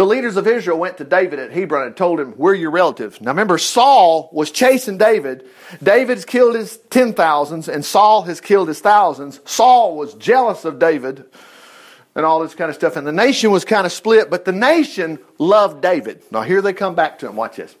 [0.00, 3.20] The leaders of Israel went to David at Hebron and told him, We're your relatives.
[3.20, 5.44] Now remember, Saul was chasing David.
[5.82, 9.40] David's killed his ten thousands, and Saul has killed his thousands.
[9.44, 11.26] Saul was jealous of David
[12.14, 12.96] and all this kind of stuff.
[12.96, 16.22] And the nation was kind of split, but the nation loved David.
[16.30, 17.36] Now here they come back to him.
[17.36, 17.76] Watch this.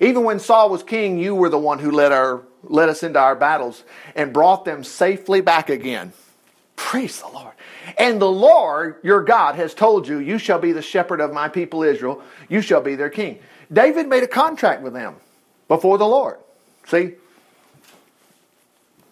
[0.00, 3.18] Even when Saul was king, you were the one who led our led us into
[3.18, 6.12] our battles and brought them safely back again.
[6.76, 7.53] Praise the Lord.
[7.96, 11.48] And the Lord your God has told you, You shall be the shepherd of my
[11.48, 13.38] people Israel, you shall be their king.
[13.72, 15.16] David made a contract with them
[15.68, 16.38] before the Lord.
[16.86, 17.14] See?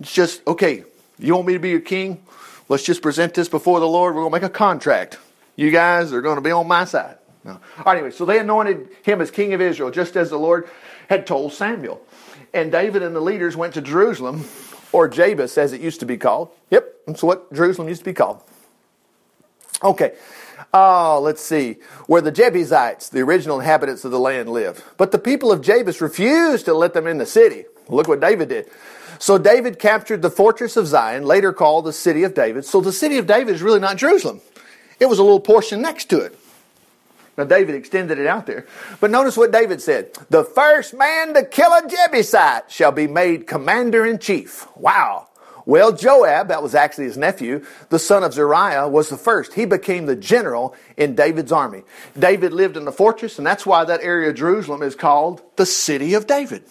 [0.00, 0.84] It's just, okay,
[1.18, 2.22] you want me to be your king?
[2.68, 4.14] Let's just present this before the Lord.
[4.14, 5.18] We're going to make a contract.
[5.56, 7.18] You guys are going to be on my side.
[7.44, 7.52] No.
[7.52, 10.68] All right, anyway, so they anointed him as king of Israel, just as the Lord
[11.08, 12.00] had told Samuel.
[12.54, 14.44] And David and the leaders went to Jerusalem,
[14.92, 16.50] or Jebus as it used to be called.
[16.70, 18.42] Yep, that's what Jerusalem used to be called.
[19.82, 20.12] Okay,
[20.72, 21.78] uh, let's see.
[22.06, 24.82] Where the Jebusites, the original inhabitants of the land, lived.
[24.96, 27.64] But the people of Jebus refused to let them in the city.
[27.88, 28.70] Look what David did.
[29.18, 32.64] So David captured the fortress of Zion, later called the city of David.
[32.64, 34.40] So the city of David is really not Jerusalem.
[34.98, 36.38] It was a little portion next to it.
[37.36, 38.66] Now, David extended it out there.
[39.00, 43.46] But notice what David said The first man to kill a Jebusite shall be made
[43.46, 44.66] commander in chief.
[44.76, 45.28] Wow.
[45.64, 49.54] Well, Joab, that was actually his nephew, the son of Zeruiah, was the first.
[49.54, 51.82] He became the general in David's army.
[52.18, 55.66] David lived in the fortress, and that's why that area of Jerusalem is called the
[55.66, 56.64] city of David.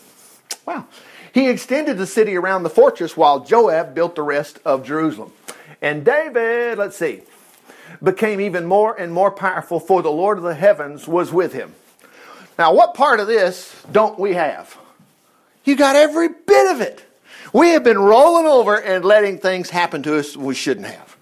[0.65, 0.87] Wow.
[1.33, 5.31] He extended the city around the fortress while Joab built the rest of Jerusalem.
[5.81, 7.21] And David, let's see,
[8.03, 11.73] became even more and more powerful, for the Lord of the heavens was with him.
[12.59, 14.77] Now, what part of this don't we have?
[15.63, 17.03] You got every bit of it.
[17.53, 21.17] We have been rolling over and letting things happen to us we shouldn't have.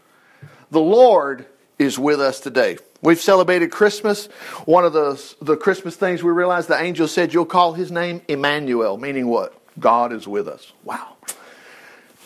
[0.69, 1.47] The Lord
[1.79, 2.77] is with us today.
[3.01, 4.27] We've celebrated Christmas.
[4.65, 8.21] One of the, the Christmas things we realized the angel said, You'll call his name
[8.27, 9.55] Emmanuel, meaning what?
[9.79, 10.71] God is with us.
[10.83, 11.15] Wow.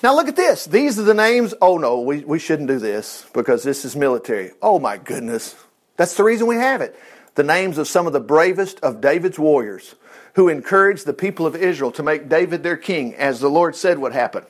[0.01, 0.65] Now look at this.
[0.65, 1.53] These are the names.
[1.61, 4.51] Oh no, we, we shouldn't do this because this is military.
[4.61, 5.55] Oh my goodness.
[5.95, 6.99] That's the reason we have it.
[7.35, 9.95] The names of some of the bravest of David's warriors
[10.33, 13.99] who encouraged the people of Israel to make David their king as the Lord said
[13.99, 14.43] would happen.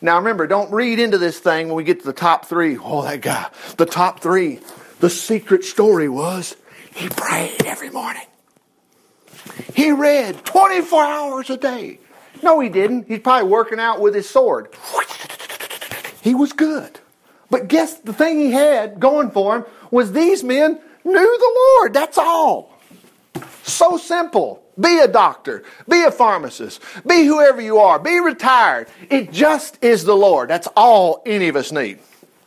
[0.00, 2.76] Now remember, don't read into this thing when we get to the top three.
[2.76, 3.48] Oh, that guy.
[3.76, 4.60] The top three.
[5.00, 6.56] The secret story was
[6.94, 8.22] he prayed every morning.
[9.74, 11.98] He read 24 hours a day.
[12.42, 13.08] No, he didn't.
[13.08, 14.68] He's probably working out with his sword.
[16.20, 17.00] He was good.
[17.50, 21.94] But guess the thing he had going for him was these men knew the Lord.
[21.94, 22.71] That's all.
[23.62, 24.62] So simple.
[24.78, 25.64] Be a doctor.
[25.88, 26.80] Be a pharmacist.
[27.06, 27.98] Be whoever you are.
[27.98, 28.88] Be retired.
[29.10, 30.48] It just is the Lord.
[30.48, 31.98] That's all any of us need.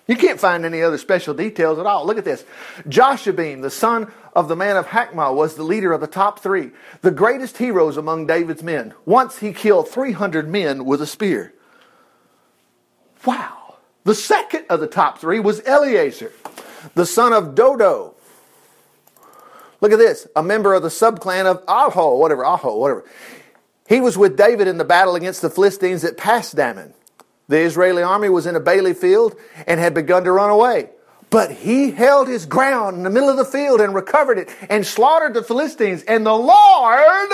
[0.08, 2.06] You can't find any other special details at all.
[2.06, 2.46] Look at this.
[2.88, 6.72] Jashobeam, the son of the man of Hakmah, was the leader of the top three,
[7.02, 8.94] the greatest heroes among David's men.
[9.06, 11.54] Once he killed 300 men with a spear.
[13.26, 13.78] Wow.
[14.04, 16.32] The second of the top three was Eleazar,
[16.94, 18.15] the son of Dodo.
[19.82, 20.28] Look at this.
[20.36, 23.06] A member of the subclan of Aho, whatever, Aho, whatever.
[23.88, 26.94] He was with David in the battle against the Philistines at Pasdammim.
[27.48, 29.36] The Israeli army was in a barley field
[29.68, 30.90] and had begun to run away.
[31.30, 34.86] But he held his ground in the middle of the field and recovered it and
[34.86, 36.04] slaughtered the Philistines.
[36.04, 37.30] And the Lord.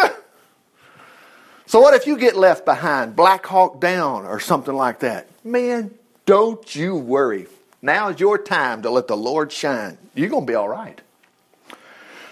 [1.65, 5.27] So, what if you get left behind, Black Hawk down, or something like that?
[5.45, 5.91] Man,
[6.25, 7.47] don't you worry.
[7.81, 9.97] Now is your time to let the Lord shine.
[10.13, 10.99] You're going to be all right.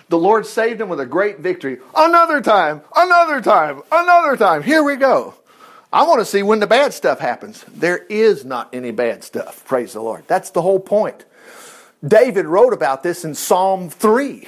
[0.09, 1.79] The Lord saved him with a great victory.
[1.95, 4.63] Another time, another time, another time.
[4.63, 5.35] Here we go.
[5.93, 7.63] I want to see when the bad stuff happens.
[7.67, 9.65] There is not any bad stuff.
[9.65, 10.23] Praise the Lord.
[10.27, 11.25] That's the whole point.
[12.05, 14.47] David wrote about this in Psalm 3.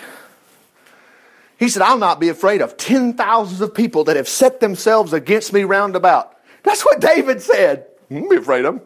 [1.57, 5.13] He said, I'll not be afraid of ten thousands of people that have set themselves
[5.13, 6.37] against me round about.
[6.63, 7.85] That's what David said.
[8.09, 8.85] Be afraid of them.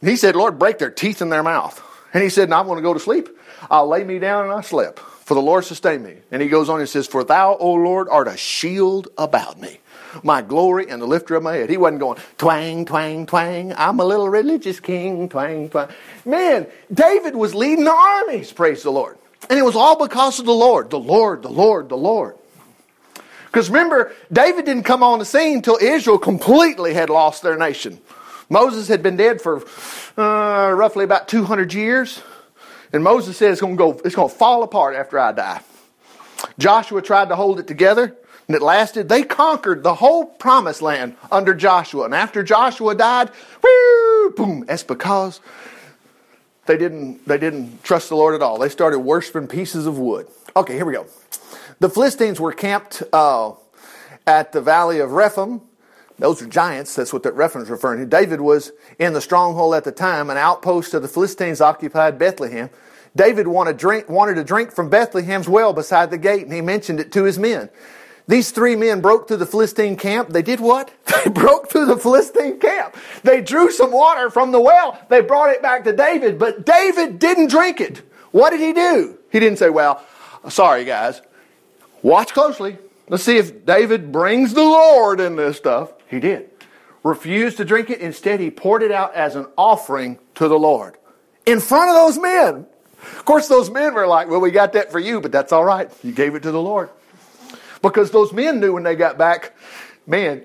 [0.00, 1.82] He said, Lord, break their teeth in their mouth.
[2.14, 3.28] And he said, "Now I'm going to go to sleep.
[3.70, 6.16] I'll lay me down and I'll sleep, for the Lord sustain me.
[6.30, 9.78] And he goes on and says, For thou, O Lord, art a shield about me
[10.22, 11.68] my glory and the lifter of my head.
[11.68, 13.74] He wasn't going twang, twang, twang.
[13.76, 15.90] I'm a little religious king, twang, twang.
[16.24, 19.18] Man, David was leading the armies, praise the Lord.
[19.50, 22.36] And it was all because of the Lord, the Lord, the Lord, the Lord.
[23.44, 28.00] Because remember, David didn't come on the scene until Israel completely had lost their nation.
[28.48, 29.62] Moses had been dead for
[30.16, 32.22] uh, roughly about 200 years.
[32.92, 35.60] And Moses said it's going to go, it's going to fall apart after I die.
[36.58, 39.08] Joshua tried to hold it together and it lasted.
[39.08, 42.04] They conquered the whole promised land under Joshua.
[42.06, 43.30] And after Joshua died,
[43.62, 45.40] whoo, boom, that's because
[46.66, 48.58] they didn't, they didn't trust the Lord at all.
[48.58, 50.28] They started worshiping pieces of wood.
[50.56, 51.06] Okay, here we go.
[51.80, 53.52] The Philistines were camped uh,
[54.26, 55.60] at the valley of Rephaim.
[56.18, 56.96] Those are giants.
[56.96, 58.06] That's what that reference is referring to.
[58.06, 60.30] David was in the stronghold at the time.
[60.30, 62.70] An outpost of the Philistines occupied Bethlehem.
[63.14, 67.00] David wanted, drink, wanted to drink from Bethlehem's well beside the gate, and he mentioned
[67.00, 67.70] it to his men.
[68.26, 70.28] These three men broke through the Philistine camp.
[70.28, 70.92] They did what?
[71.24, 72.94] They broke through the Philistine camp.
[73.24, 74.96] They drew some water from the well.
[75.08, 78.02] They brought it back to David, but David didn't drink it.
[78.30, 79.18] What did he do?
[79.32, 80.04] He didn't say, Well,
[80.48, 81.20] sorry, guys.
[82.02, 82.78] Watch closely.
[83.08, 85.92] Let's see if David brings the Lord in this stuff.
[86.08, 86.50] He did.
[87.02, 88.00] Refused to drink it.
[88.00, 90.96] Instead, he poured it out as an offering to the Lord
[91.46, 92.66] in front of those men.
[93.00, 95.64] Of course, those men were like, Well, we got that for you, but that's all
[95.64, 95.90] right.
[96.02, 96.90] You gave it to the Lord.
[97.80, 99.56] Because those men knew when they got back,
[100.06, 100.42] man,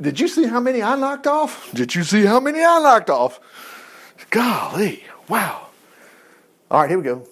[0.00, 1.70] did you see how many I knocked off?
[1.74, 3.40] Did you see how many I knocked off?
[4.30, 5.66] Golly, wow.
[6.70, 7.26] All right, here we go.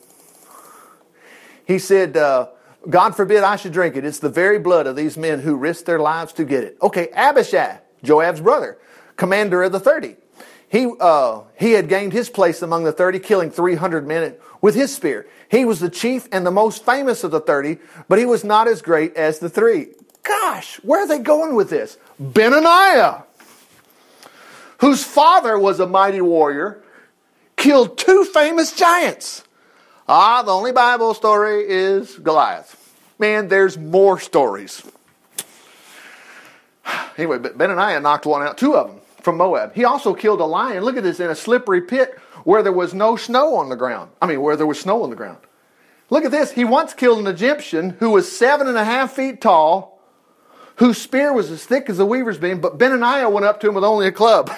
[1.64, 2.48] He said, uh,
[2.88, 4.04] God forbid I should drink it.
[4.04, 6.76] It's the very blood of these men who risked their lives to get it.
[6.80, 8.78] Okay, Abishai, Joab's brother,
[9.16, 10.16] commander of the 30.
[10.68, 14.94] He, uh, he had gained his place among the 30, killing 300 men with his
[14.94, 15.26] spear.
[15.50, 18.68] He was the chief and the most famous of the 30, but he was not
[18.68, 19.88] as great as the three.
[20.22, 21.96] Gosh, where are they going with this?
[22.22, 23.24] Benaniah,
[24.78, 26.82] whose father was a mighty warrior,
[27.56, 29.42] killed two famous giants.
[30.08, 32.74] Ah, the only Bible story is Goliath.
[33.18, 34.82] Man, there's more stories.
[37.18, 39.74] Anyway, but Benaniah knocked one out, two of them from Moab.
[39.74, 40.84] He also killed a lion.
[40.84, 44.12] Look at this in a slippery pit where there was no snow on the ground.
[44.22, 45.38] I mean, where there was snow on the ground.
[46.10, 46.52] Look at this.
[46.52, 50.00] He once killed an Egyptian who was seven and a half feet tall,
[50.76, 53.74] whose spear was as thick as a weaver's beam, but Benaniah went up to him
[53.74, 54.50] with only a club.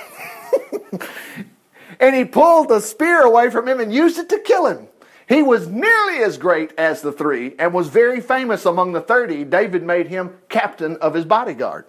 [1.98, 4.86] and he pulled the spear away from him and used it to kill him.
[5.30, 9.44] He was nearly as great as the three and was very famous among the 30.
[9.44, 11.84] David made him captain of his bodyguard.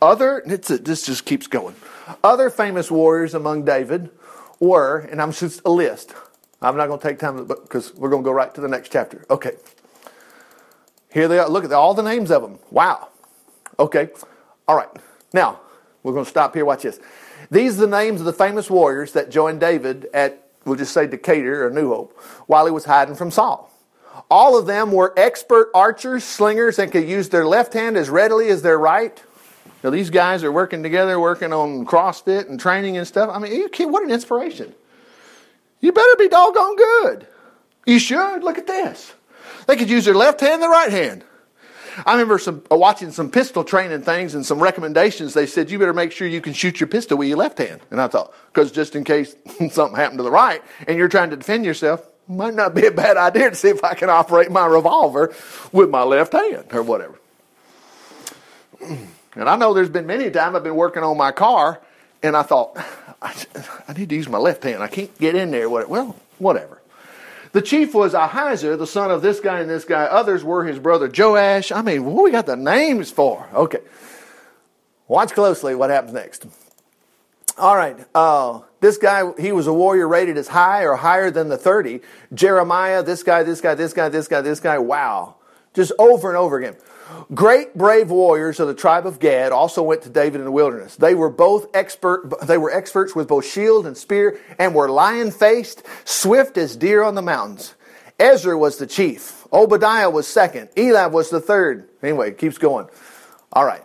[0.00, 1.74] Other, this just keeps going.
[2.22, 4.10] Other famous warriors among David
[4.60, 6.14] were, and I'm just a list.
[6.62, 8.92] I'm not going to take time because we're going to go right to the next
[8.92, 9.26] chapter.
[9.28, 9.56] Okay.
[11.12, 11.48] Here they are.
[11.48, 12.60] Look at all the names of them.
[12.70, 13.08] Wow.
[13.80, 14.10] Okay.
[14.68, 14.90] All right.
[15.32, 15.62] Now,
[16.04, 16.64] we're going to stop here.
[16.64, 17.00] Watch this.
[17.50, 21.06] These are the names of the famous warriors that joined David at we'll just say
[21.06, 23.70] Decatur or New Hope, while he was hiding from Saul.
[24.30, 28.48] All of them were expert archers, slingers, and could use their left hand as readily
[28.48, 29.22] as their right.
[29.82, 33.30] Now, these guys are working together, working on CrossFit and training and stuff.
[33.32, 34.74] I mean, what an inspiration.
[35.80, 37.26] You better be doggone good.
[37.86, 38.42] You should.
[38.42, 39.14] Look at this.
[39.66, 41.24] They could use their left hand and the right hand.
[42.06, 45.34] I remember some uh, watching some pistol training things and some recommendations.
[45.34, 47.80] They said you better make sure you can shoot your pistol with your left hand.
[47.90, 49.34] And I thought, because just in case
[49.70, 52.90] something happened to the right and you're trying to defend yourself, might not be a
[52.90, 55.34] bad idea to see if I can operate my revolver
[55.72, 57.18] with my left hand or whatever.
[58.80, 61.80] And I know there's been many times I've been working on my car
[62.22, 62.76] and I thought,
[63.22, 63.34] I,
[63.88, 64.82] I need to use my left hand.
[64.82, 65.68] I can't get in there.
[65.68, 66.77] Well, whatever.
[67.58, 70.04] The chief was Ahijah, the son of this guy and this guy.
[70.04, 71.72] Others were his brother Joash.
[71.72, 73.48] I mean, what we got the names for?
[73.52, 73.80] Okay.
[75.08, 76.46] Watch closely what happens next.
[77.56, 77.98] All right.
[78.14, 81.98] Uh, this guy, he was a warrior rated as high or higher than the 30.
[82.32, 84.78] Jeremiah, this guy, this guy, this guy, this guy, this guy.
[84.78, 85.34] Wow.
[85.74, 86.76] Just over and over again.
[87.34, 90.96] Great brave warriors of the tribe of Gad also went to David in the wilderness.
[90.96, 95.30] They were both expert, they were experts with both shield and spear and were lion
[95.30, 97.74] faced, swift as deer on the mountains.
[98.18, 99.46] Ezra was the chief.
[99.52, 100.68] Obadiah was second.
[100.76, 101.88] Eliab was the third.
[102.02, 102.88] Anyway, it keeps going.
[103.52, 103.82] All right.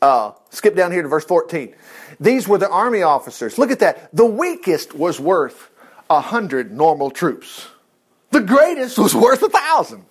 [0.00, 1.74] Uh, skip down here to verse 14.
[2.18, 3.58] These were the army officers.
[3.58, 4.14] Look at that.
[4.14, 5.70] The weakest was worth
[6.08, 7.68] a hundred normal troops.
[8.30, 10.04] The greatest was worth a thousand.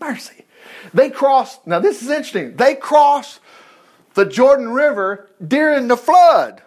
[0.00, 0.45] Mercy.
[0.94, 3.40] They crossed, now this is interesting, they crossed
[4.14, 6.62] the Jordan River during the flood.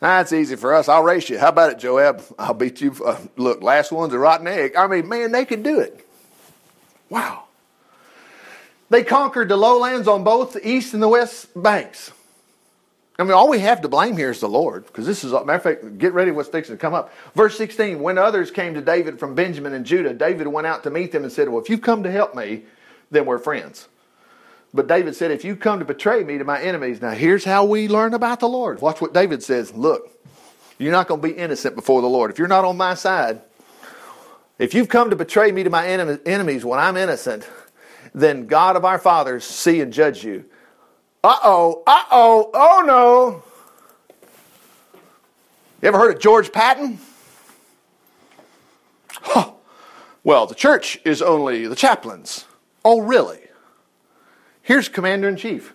[0.00, 0.88] That's easy for us.
[0.88, 1.38] I'll race you.
[1.38, 2.24] How about it, Joab?
[2.36, 2.92] I'll beat you.
[3.04, 4.74] Uh, look, last one's a rotten egg.
[4.74, 6.04] I mean, man, they can do it.
[7.08, 7.44] Wow.
[8.90, 12.10] They conquered the lowlands on both the east and the west banks.
[13.18, 15.52] I mean, all we have to blame here is the Lord, because this is, matter
[15.52, 17.12] of fact, get ready what's fixing to come up.
[17.34, 20.90] Verse 16, when others came to David from Benjamin and Judah, David went out to
[20.90, 22.62] meet them and said, Well, if you've come to help me,
[23.10, 23.86] then we're friends.
[24.72, 27.64] But David said, If you come to betray me to my enemies, now here's how
[27.64, 28.80] we learn about the Lord.
[28.80, 29.74] Watch what David says.
[29.74, 30.10] Look,
[30.78, 32.30] you're not going to be innocent before the Lord.
[32.30, 33.42] If you're not on my side,
[34.58, 37.46] if you've come to betray me to my enemies when I'm innocent,
[38.14, 40.46] then God of our fathers see and judge you.
[41.24, 43.42] Uh oh, uh oh, oh no.
[45.80, 46.98] You ever heard of George Patton?
[49.08, 49.52] Huh.
[50.24, 52.44] Well, the church is only the chaplains.
[52.84, 53.40] Oh, really?
[54.62, 55.72] Here's Commander in Chief.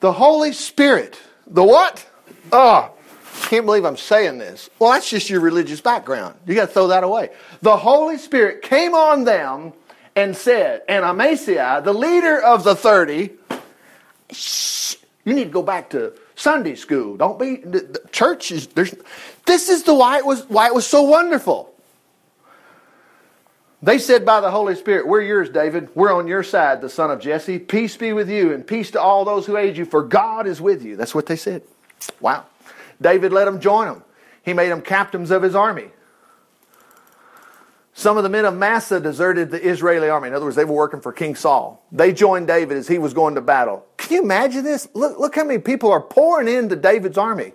[0.00, 1.18] The Holy Spirit.
[1.46, 2.06] The what?
[2.52, 2.90] Oh,
[3.42, 4.68] can't believe I'm saying this.
[4.78, 6.36] Well, that's just your religious background.
[6.46, 7.30] You got to throw that away.
[7.62, 9.72] The Holy Spirit came on them
[10.14, 13.30] and said, and Amasai, the leader of the 30,
[14.32, 17.16] shh, you need to go back to Sunday school.
[17.16, 18.94] Don't be the, the church is there's
[19.46, 21.72] this is the why it was why it was so wonderful.
[23.82, 25.90] They said by the Holy Spirit, We're yours, David.
[25.94, 27.58] We're on your side, the son of Jesse.
[27.58, 30.60] Peace be with you, and peace to all those who aid you, for God is
[30.60, 30.96] with you.
[30.96, 31.62] That's what they said.
[32.20, 32.46] Wow.
[33.00, 34.02] David let them join him.
[34.42, 35.90] He made them captains of his army.
[37.98, 40.28] Some of the men of Manasseh deserted the Israeli army.
[40.28, 41.82] In other words, they were working for King Saul.
[41.90, 43.86] They joined David as he was going to battle.
[43.96, 44.86] Can you imagine this?
[44.92, 47.52] Look, look how many people are pouring into David's army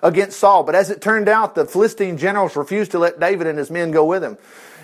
[0.00, 0.62] against Saul.
[0.62, 3.90] But as it turned out, the Philistine generals refused to let David and his men
[3.90, 4.38] go with him.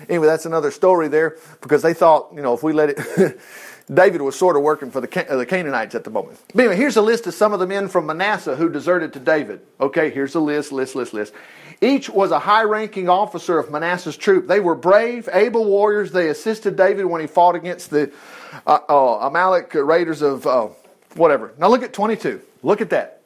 [0.09, 3.39] Anyway, that's another story there because they thought, you know, if we let it.
[3.91, 6.39] David was sort of working for the, uh, the Canaanites at the moment.
[6.53, 9.19] But anyway, here's a list of some of the men from Manasseh who deserted to
[9.19, 9.61] David.
[9.79, 11.33] Okay, here's a list, list, list, list.
[11.81, 14.47] Each was a high ranking officer of Manasseh's troop.
[14.47, 16.11] They were brave, able warriors.
[16.11, 18.11] They assisted David when he fought against the
[18.67, 20.67] uh, uh, Amalek raiders of uh,
[21.15, 21.53] whatever.
[21.57, 22.41] Now look at 22.
[22.63, 23.21] Look at that.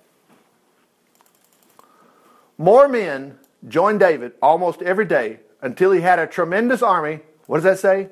[2.60, 7.22] More men joined David almost every day until he had a tremendous army.
[7.48, 8.10] What does that say?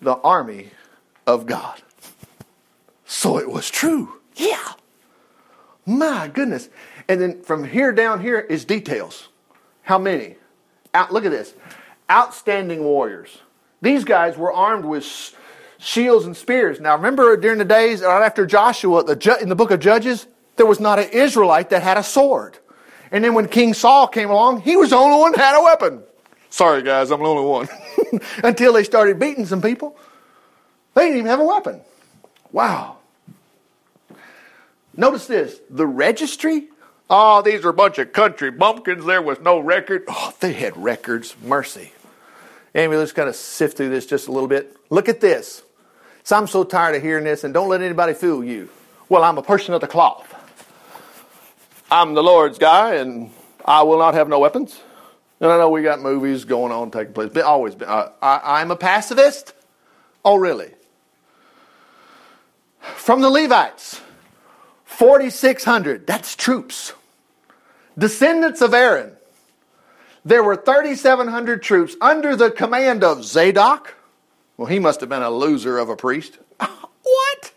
[0.00, 0.70] The army
[1.26, 1.80] of God.
[3.04, 4.20] So it was true.
[4.34, 4.72] Yeah.
[5.86, 6.68] My goodness.
[7.08, 9.28] And then from here down here is details.
[9.84, 10.36] How many?
[10.92, 11.54] Out, look at this.
[12.10, 13.38] Outstanding warriors.
[13.80, 15.04] These guys were armed with
[15.78, 16.80] shields and spears.
[16.80, 20.66] Now remember during the days right after Joshua, the, in the book of Judges, there
[20.66, 22.58] was not an Israelite that had a sword.
[23.12, 25.62] And then when King Saul came along, he was the only one that had a
[25.62, 26.02] weapon.
[26.48, 27.68] Sorry guys, I'm the only one.
[28.44, 29.96] Until they started beating some people.
[30.94, 31.80] They didn't even have a weapon.
[32.52, 32.98] Wow.
[34.96, 36.68] Notice this the registry.
[37.10, 39.04] Oh, these are a bunch of country bumpkins.
[39.04, 40.04] There was no record.
[40.08, 41.34] Oh, they had records.
[41.42, 41.92] Mercy.
[42.74, 44.76] Anyway, let's kind of sift through this just a little bit.
[44.90, 45.62] Look at this.
[46.24, 48.70] So I'm so tired of hearing this, and don't let anybody fool you.
[49.08, 50.30] Well, I'm a person of the cloth.
[51.90, 53.30] I'm the Lord's guy, and
[53.64, 54.80] I will not have no weapons.
[55.40, 57.88] And I know we got movies going on taking place, but always been.
[57.88, 59.52] Uh, I, I'm a pacifist.
[60.24, 60.72] Oh, really?
[62.80, 64.00] From the Levites,
[64.96, 66.06] 4,600.
[66.06, 66.92] That's troops.
[67.98, 69.12] Descendants of Aaron.
[70.24, 73.94] There were 3,700 troops under the command of Zadok.
[74.56, 76.38] Well, he must have been a loser of a priest.
[76.58, 77.52] what?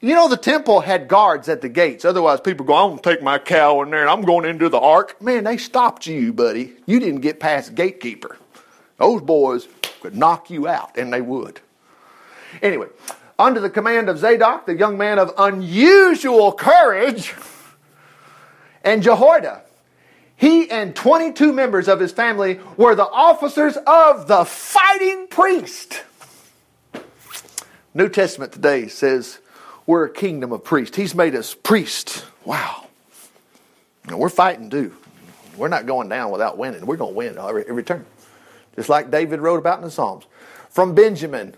[0.00, 2.04] You know, the temple had guards at the gates.
[2.04, 4.68] Otherwise, people go, I'm going to take my cow in there and I'm going into
[4.68, 5.20] the ark.
[5.22, 6.74] Man, they stopped you, buddy.
[6.86, 8.36] You didn't get past gatekeeper.
[8.98, 9.66] Those boys
[10.00, 11.60] could knock you out, and they would.
[12.62, 12.88] Anyway,
[13.38, 17.34] under the command of Zadok, the young man of unusual courage,
[18.82, 19.62] and Jehoiada.
[20.36, 26.02] He and 22 members of his family were the officers of the fighting priest.
[27.92, 29.40] New Testament today says
[29.86, 30.96] we're a kingdom of priests.
[30.96, 32.24] He's made us priests.
[32.44, 32.86] Wow.
[34.04, 34.94] And we're fighting too.
[35.56, 36.86] We're not going down without winning.
[36.86, 38.06] We're going to win every, every turn.
[38.76, 40.24] Just like David wrote about in the Psalms.
[40.70, 41.56] From Benjamin,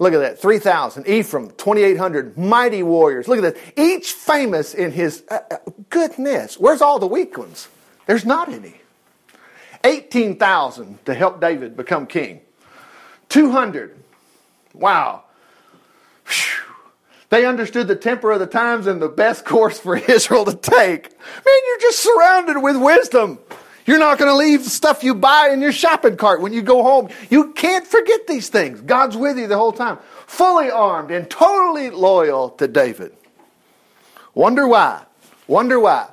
[0.00, 0.40] Look at that.
[0.40, 1.06] 3,000.
[1.06, 2.36] Ephraim, 2,800.
[2.38, 3.28] Mighty warriors.
[3.28, 3.56] Look at that.
[3.76, 5.58] Each famous in his uh, uh,
[5.90, 6.58] goodness.
[6.58, 7.68] Where's all the weak ones?
[8.06, 8.80] There's not any.
[9.84, 12.40] 18,000 to help David become king.
[13.28, 13.94] 200.
[14.72, 15.24] Wow.
[16.26, 16.64] Whew.
[17.28, 21.10] They understood the temper of the times and the best course for Israel to take.
[21.10, 23.38] Man, you're just surrounded with wisdom.
[23.86, 26.62] You're not going to leave the stuff you buy in your shopping cart when you
[26.62, 27.08] go home.
[27.30, 28.80] You can't forget these things.
[28.80, 29.98] God's with you the whole time.
[30.26, 33.16] Fully armed and totally loyal to David.
[34.34, 35.04] Wonder why?
[35.46, 36.08] Wonder why?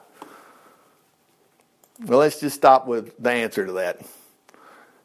[2.06, 4.02] Well, let's just stop with the answer to that.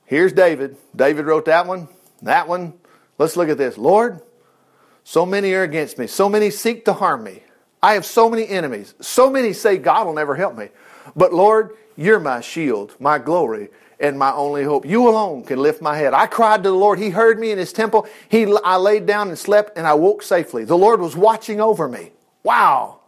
[0.04, 0.76] Here's David.
[0.94, 1.88] David wrote that one,
[2.22, 2.74] that one.
[3.18, 3.78] Let's look at this.
[3.78, 4.20] Lord,
[5.04, 6.06] so many are against me.
[6.06, 7.42] So many seek to harm me.
[7.82, 8.94] I have so many enemies.
[9.00, 10.68] So many say God will never help me.
[11.14, 13.68] But Lord, you're my shield, my glory,
[14.00, 14.84] and my only hope.
[14.86, 16.14] You alone can lift my head.
[16.14, 16.98] I cried to the Lord.
[16.98, 18.06] He heard me in his temple.
[18.28, 20.64] He, I laid down and slept, and I woke safely.
[20.64, 22.10] The Lord was watching over me.
[22.42, 23.00] Wow.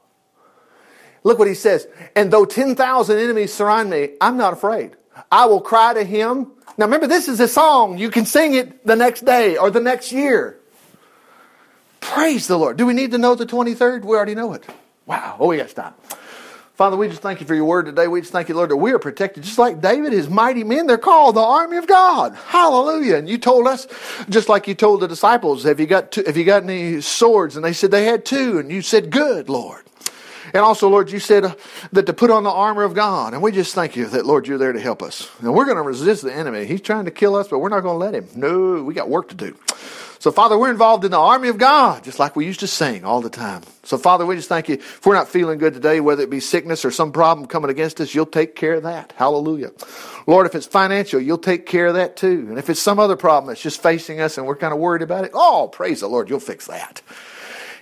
[1.25, 1.89] Look what he says.
[2.15, 4.95] And though 10,000 enemies surround me, I'm not afraid.
[5.33, 6.53] I will cry to him.
[6.77, 7.99] Now remember, this is a song.
[7.99, 10.59] You can sing it the next day or the next year.
[12.01, 12.77] Praise the Lord.
[12.77, 14.05] Do we need to know the 23rd?
[14.05, 14.65] We already know it.
[15.07, 15.37] Wow.
[15.41, 15.99] Oh, we got to stop.
[16.75, 18.09] Father, we just thank you for your word today.
[18.09, 20.89] We just thank you, Lord, that we are protected just like David, his mighty men.
[20.89, 22.35] They're called the army of God.
[22.35, 23.15] Hallelujah.
[23.15, 23.87] And you told us,
[24.29, 27.55] just like you told the disciples, have you got, two, have you got any swords?
[27.55, 28.59] And they said they had two.
[28.59, 29.85] And you said, good, Lord.
[30.53, 31.55] And also, Lord, you said uh,
[31.93, 33.35] that to put on the armor of God.
[33.35, 35.31] And we just thank you that, Lord, you're there to help us.
[35.41, 36.65] And we're going to resist the enemy.
[36.65, 38.29] He's trying to kill us, but we're not going to let him.
[38.35, 39.57] No, we got work to do.
[40.25, 43.05] So, Father, we're involved in the army of God, just like we used to sing
[43.05, 43.61] all the time.
[43.83, 44.77] So, Father, we just thank you.
[44.77, 48.01] If we're not feeling good today, whether it be sickness or some problem coming against
[48.01, 49.13] us, you'll take care of that.
[49.17, 49.73] Hallelujah.
[50.27, 52.47] Lord, if it's financial, you'll take care of that too.
[52.49, 55.03] And if it's some other problem that's just facing us and we're kind of worried
[55.03, 57.03] about it, oh, praise the Lord, you'll fix that.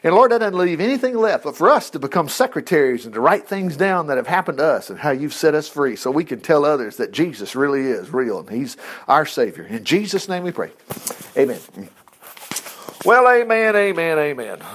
[0.03, 3.21] And Lord, that doesn't leave anything left but for us to become secretaries and to
[3.21, 6.11] write things down that have happened to us and how you've set us free so
[6.11, 8.77] we can tell others that Jesus really is real and He's
[9.07, 9.63] our Savior.
[9.63, 10.73] In Jesus' name we pray.
[11.37, 11.61] Amen.
[13.05, 14.59] Well, amen, amen, amen.